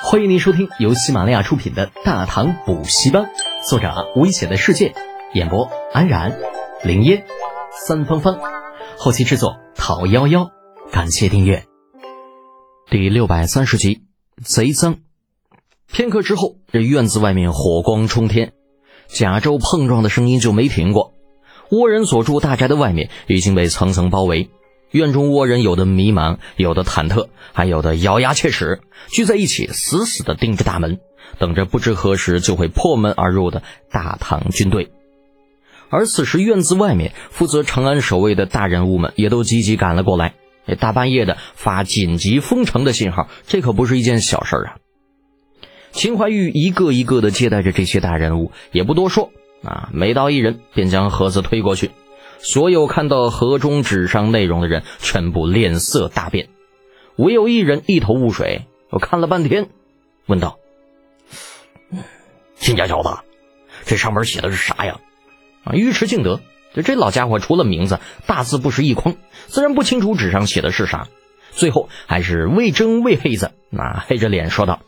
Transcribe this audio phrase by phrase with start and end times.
[0.00, 3.24] 欢迎您收听由喜马拉雅出品的《大唐补习班》，
[3.68, 4.94] 作者危险的世界，
[5.34, 6.38] 演播安然、
[6.84, 7.24] 林烟、
[7.86, 8.38] 三芳芳，
[8.96, 10.50] 后期制作陶幺幺。
[10.92, 11.64] 感谢订阅。
[12.88, 14.02] 第六百三十集，
[14.42, 14.98] 贼赃。
[15.90, 18.52] 片刻之后，这院子外面火光冲天，
[19.08, 21.14] 甲胄碰撞的声音就没停过。
[21.70, 24.48] 倭人所住大宅的外面已经被层层包围。
[24.90, 30.98] 院中倭人有的迷茫，有的忐忑，还有的咬牙切齿，聚在一起，死死地盯着大门，
[31.38, 34.90] 等着不知何时就会破门而入的大唐军队。
[35.90, 40.34] 而此时，院子外面负责长安守卫的大人物们也都积极赶了过来。
[40.78, 44.76] 大半夜的发紧急封城的信号，这可不是一件小事啊！
[45.92, 49.32] 秦怀玉一个一个地接待着这些大人物，也不多说
[49.64, 51.90] 啊，每到一人便将盒子推过去。
[52.40, 56.48] 所有看到盒中纸上内容的人，全部脸色大变，
[57.16, 58.66] 唯有一人一头雾水。
[58.90, 59.68] 我看了半天，
[60.26, 60.58] 问道
[62.56, 63.10] ：“亲家小子，
[63.84, 65.00] 这上面写的是啥呀？”
[65.64, 66.40] 啊，尉迟敬德，
[66.74, 69.16] 就这老家伙，除了名字，大字不识一筐，
[69.48, 71.08] 自然不清楚纸上写的是啥。
[71.50, 74.80] 最后还是魏征魏黑子，那黑着脸说道：“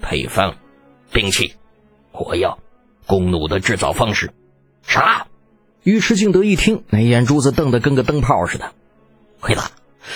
[0.00, 0.56] 配方、
[1.12, 1.54] 兵器、
[2.10, 2.58] 火药、
[3.06, 4.32] 弓弩的制造方式，
[4.82, 5.26] 啥？”
[5.84, 8.72] 尉迟敬德一听，那眼珠子瞪得跟个灯泡似的。
[9.40, 9.62] 黑子，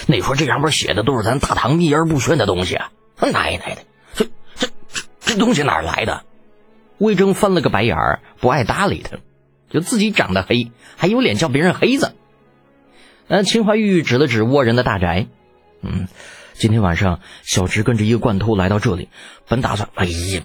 [0.07, 2.93] 你说这上面写的都是咱大唐秘而不宣的东西啊？
[3.17, 3.83] 他奶奶的，
[4.15, 6.23] 这这这这东西哪来的？
[6.99, 9.19] 魏征翻了个白眼儿，不爱搭理他，
[9.69, 12.15] 就自己长得黑，还有脸叫别人黑子。
[13.27, 15.27] 那秦怀玉指了指倭人的大宅，
[15.83, 16.07] 嗯，
[16.55, 19.09] 今天晚上小侄跟着一个惯偷来到这里，
[19.49, 19.89] 本打算……
[19.97, 20.43] 哎呀，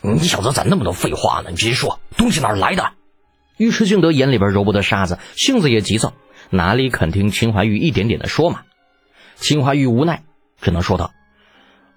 [0.00, 1.50] 你小子咋那么多废话呢？
[1.50, 2.94] 你直接说，东西哪来的？
[3.60, 6.14] 尉迟敬德眼里边揉不得沙子，性子也急躁，
[6.48, 8.62] 哪里肯听秦怀玉一点点的说嘛？
[9.36, 10.22] 秦怀玉无奈，
[10.62, 11.10] 只能说道：“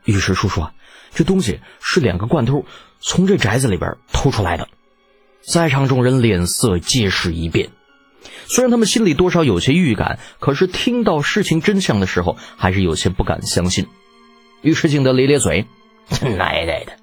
[0.04, 0.68] 尉迟叔叔，
[1.14, 2.66] 这东西是两个惯偷
[3.00, 4.68] 从这宅子里边偷出来的。”
[5.42, 7.70] 在场众人脸色皆是一变，
[8.48, 13.88] 虽然他们心里多少有些预感，可是听到事情真相的时候，还是有些不敢相信。
[14.64, 15.66] 尉迟敬德咧咧嘴
[16.20, 16.98] ：“奶奶的！”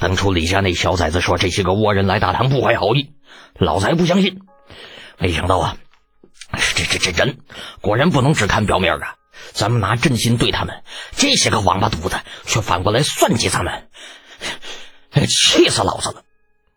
[0.00, 3.10] 当初李家那小崽子说这些个倭人来大唐不怀好意，
[3.58, 4.40] 老子还不相信。
[5.18, 5.76] 没想到啊，
[6.74, 7.38] 这这这人
[7.80, 9.14] 果然不能只看表面啊！
[9.52, 10.82] 咱们拿真心对他们，
[11.12, 13.88] 这些个王八犊子却反过来算计咱们，
[15.26, 16.22] 气死老子了！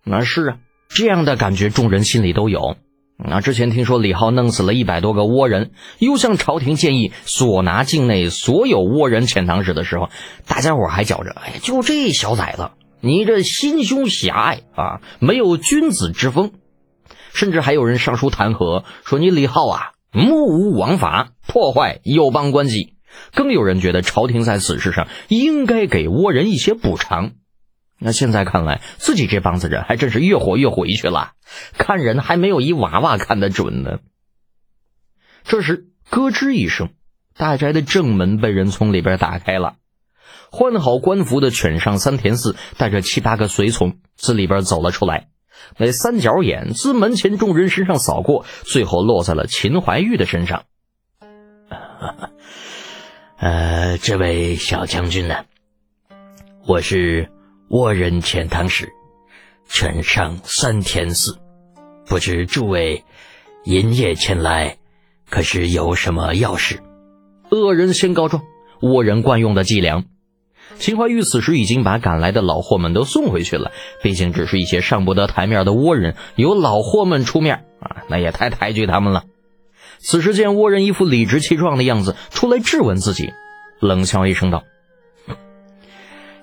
[0.03, 0.57] 那是啊，
[0.89, 2.77] 这样的感觉众人心里都有。
[3.17, 10.09] 那之前听说李浩弄死了一百多个倭人，又向朝廷建议索拿境内所有倭人遣唐使的时候，
[10.45, 12.71] 大家伙还觉着，哎，就这小崽子。
[13.05, 16.53] 你这心胸狭隘啊，没有君子之风，
[17.35, 22.95] 甚至还有人上书弹劾，说你李浩啊，目无王法，破坏友邦关系。
[23.35, 27.33] 更有人觉得朝廷在此事上应该给倭人一些补偿。
[27.99, 31.33] 那现在看来，自己这帮子人还真是越活越回去了，
[31.77, 33.99] 看人还没有一娃娃看得准呢。
[35.43, 36.89] 这时，咯吱一声，
[37.37, 39.75] 大宅的正门被人从里边打开了。
[40.51, 45.27] 换好官服的犬上三田四带着七八个随从自里边走了出来，
[45.77, 50.63] 那三角眼自门前众人身上扫过，最后落在了秦怀玉的身上。
[53.37, 55.45] 呃，这位小将军呢？
[56.67, 57.29] 我是
[57.69, 58.89] 倭人遣唐使
[59.67, 61.37] 犬上三田四，
[62.05, 63.03] 不知诸位
[63.65, 64.77] 银夜前来，
[65.29, 66.79] 可是有什么要事？
[67.49, 68.43] 恶人先告状，
[68.81, 70.05] 倭人惯用的伎俩。
[70.77, 73.71] 秦怀玉此时已经把赶来的老货们都送回去了，
[74.03, 79.23] 毕竟只是一些上不得台面的倭人，由老货们出面啊，那也太抬举他们了。
[79.99, 83.31] 此时见倭人一副理直气壮的样子，出来质问自己，
[83.79, 84.63] 冷笑一声道：“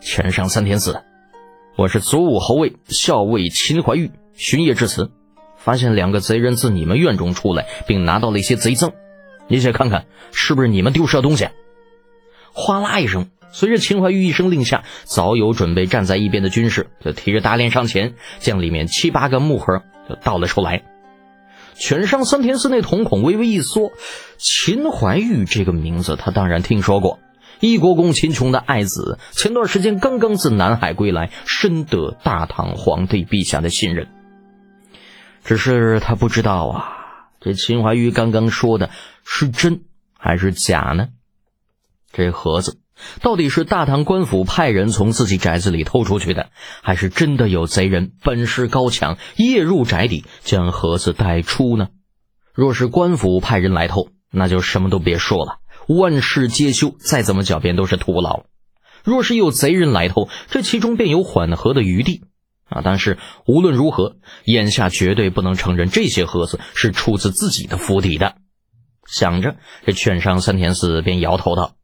[0.01, 1.03] 前上三天四，
[1.77, 5.11] 我是左武侯卫校尉秦怀玉，巡夜至此，
[5.59, 8.93] 发现两个贼人自你们院中出来，并拿到了一些贼赃，
[9.47, 11.49] 你且看看是不是你们丢失的东西。”
[12.55, 13.29] 哗啦一声。
[13.53, 20.83] 随着秦怀玉一声令下，早有准备站在一边的军士就提着大链上前，将里面七八个木盒就倒了出来。
[21.75, 23.93] 犬上三田寺内瞳孔微微一缩，
[24.37, 27.19] 秦怀玉这个名字他当然听说过，
[27.61, 34.09] 一国公秦琼的爱子，前段时间刚刚自南海归来，深得大唐皇帝陛下的信任。
[35.45, 38.91] 只是他不知道啊，这秦怀玉刚刚说的
[39.25, 39.85] 是真
[40.19, 41.09] 还是假呢？
[42.13, 42.82] 这盒子。
[43.21, 46.51] 到底是大唐官府派人从自己宅子里偷出去的，
[46.83, 51.89] 还是真的有贼人本事高强，夜入宅邸将盒子带出呢？
[52.55, 55.59] 若是官府派人来偷，那就什么都别说了，
[55.89, 58.45] 万事皆休，再怎么狡辩都是徒劳。
[59.05, 62.23] 若是有贼人来偷，这其中便有缓和的余地
[62.69, 62.83] 啊！
[62.85, 68.37] 但是无论如何，眼下绝对不能承认这些盒子是出自自己的府邸的。
[69.07, 71.75] 想着，这券商三田四便摇头道：“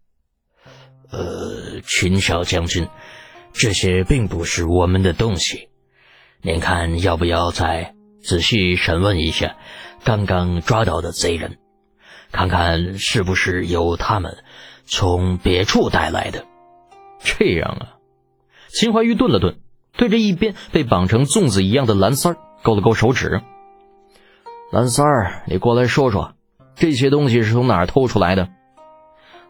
[1.10, 2.88] 呃，秦少将军，
[3.52, 5.68] 这些并不是我们的东西。
[6.42, 9.56] 您看，要不要再仔细审问一下
[10.04, 11.58] 刚刚抓到的贼人，
[12.30, 14.38] 看看是不是由他们
[14.84, 16.44] 从别处带来的？”
[17.24, 17.96] 这样啊，
[18.68, 19.58] 秦怀玉顿了顿，
[19.96, 23.40] 对着一边被绑成粽子一样的蓝三儿勾了勾手指
[24.70, 26.34] ：“蓝三儿，你过来说说，
[26.76, 28.50] 这些东西是从哪儿偷出来的？”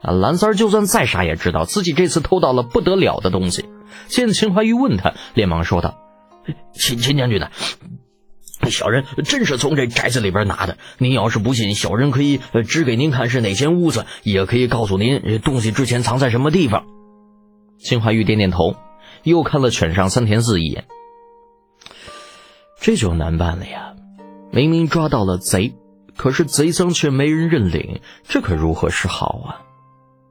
[0.01, 3.65] 啊，蓝三儿就算再傻，也知道自己这次偷到了不得了的东西。
[4.07, 5.99] 见秦怀玉问他，连忙说道
[6.73, 7.49] ：“秦秦将军呢？
[8.71, 10.79] 小人真是从这宅子里边拿的。
[10.99, 16.85] 您要是不信，小人可以指给您看是哪间屋子，也可以告诉您东西之前藏在什么地方。”
[17.79, 18.77] 秦怀玉点点头，
[19.23, 20.85] 又看了犬上三田四一眼。
[22.81, 23.95] 这就难办了呀！
[24.51, 25.75] 明明抓到了贼，
[26.17, 29.68] 可是贼赃却没人认领，这可如何是好啊？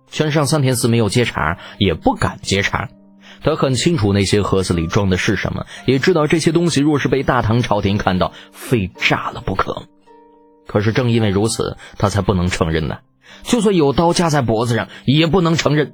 [0.10, 2.90] 犬上三田寺没有接茬，也不敢接茬。
[3.44, 9.84] 他很清楚那些盒子里装的是什么，也知道这些东西若是被大唐朝廷看到，非炸了不可。
[10.66, 12.98] 可是正因为如此，他才不能承认呢。
[13.44, 15.94] 就算有刀架在脖子上，也不能承认。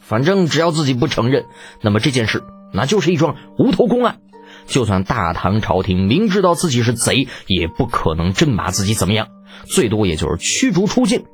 [0.00, 1.44] 反正只要自己不承认，
[1.80, 2.42] 那么这件事
[2.72, 4.18] 那就是一桩无头公案。
[4.66, 9.28] 就算大唐朝廷明知道自己是贼，也不可能真把自己怎么样，
[9.64, 11.24] 最多也就是驱逐出境。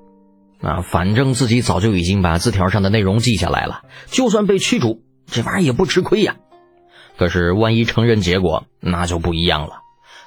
[0.63, 6.37] 啊，反正自己早就已经把字条上的内容记下来了，就算被驱逐，这玩意儿也不吃亏呀。
[7.19, 9.79] 可是万一承认结果，那就不一样了。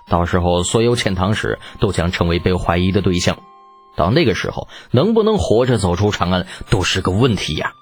[0.07, 3.39] 到时候所有遣唐使都将成为被怀疑的对象，
[3.95, 7.73] 到那个时候能不能活着走出长安都是个问题呀。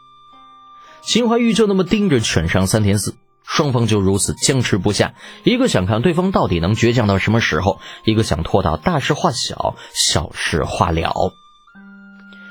[1.02, 3.16] 秦怀玉就那么盯着犬上三田四，
[3.46, 5.14] 双方就如此僵持不下。
[5.46, 11.32] 一个想看对方到底能倔强到什么时候，一个想拖到大事化小，小事化了。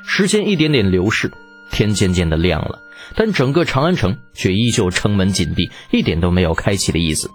[0.08, 1.32] 时间一点点流逝，
[1.70, 2.78] 天渐渐的亮了，
[3.16, 7.28] 但整个长安城却依旧城门紧闭，一点都没有开启的意思。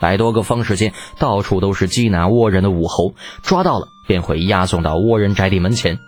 [0.00, 5.98] 百多个方士间，到处都是缉拿倭人的武侯，抓到了便会押送到倭人宅邸门前。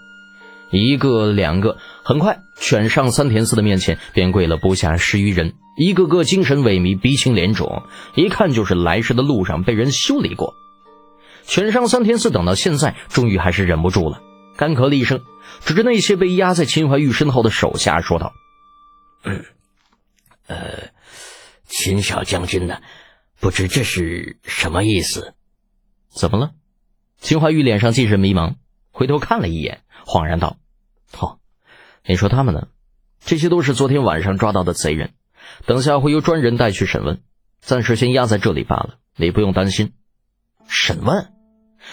[0.72, 7.82] 一个两个，很快，犬上三田四的面前便跪了不下十余人，一个个精神萎靡，鼻青脸肿，
[8.14, 10.54] 一看就是来时的路上被人修理过。
[11.44, 14.20] 犬上三田四等到现在，终于还是忍不住了，
[14.56, 15.22] 干咳了一声，
[15.64, 18.32] 指着那些被压在秦怀玉身后的手下说道
[19.24, 19.44] ：“嗯
[20.46, 20.90] 呃，
[21.66, 22.80] 秦少将军呢？
[23.38, 25.34] 不知这是什么意思？
[26.08, 26.52] 怎么了？”
[27.20, 28.54] 秦怀玉脸上尽是迷茫，
[28.90, 30.56] 回头看了一眼，恍然道。
[31.18, 31.38] 哦，
[32.04, 32.68] 你说他们呢？
[33.24, 35.12] 这些都是昨天晚上抓到的贼人，
[35.66, 37.20] 等下会由专人带去审问，
[37.60, 38.98] 暂时先压在这里罢了。
[39.16, 39.92] 你不用担心。
[40.66, 41.32] 审问？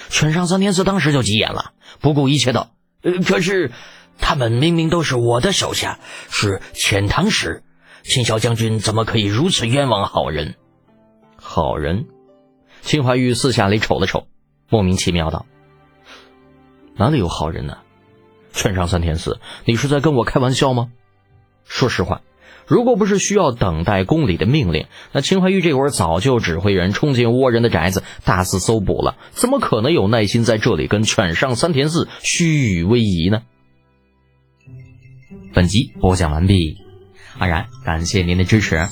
[0.10, 2.77] 犬上三天四当时就急眼了，不顾一切道：“呃，
[3.26, 3.72] 可是
[4.18, 6.00] 他们明明都是我的手下，
[6.30, 7.64] 是遣唐使，
[8.04, 10.56] 秦小将军怎么可以如此冤枉好人？”
[11.38, 12.08] 好人？
[12.82, 14.28] 秦怀玉四下里瞅了瞅，
[14.70, 15.46] 莫名其妙道
[16.96, 17.78] ：“哪里有好人呢？”
[18.54, 20.90] 劝上三天四，你是在跟我开玩笑吗？
[21.64, 22.22] 说实话，
[22.68, 29.16] 如果不是需要等待宫里的命令，那秦怀玉这会儿早就指挥人冲进倭人的宅子，大肆搜捕了。
[29.32, 33.42] 怎么可能有耐心在这里跟犬上三田寺虚与委蛇呢？
[35.54, 36.78] 本集播讲完毕，
[37.38, 38.88] 安然感谢您的支持。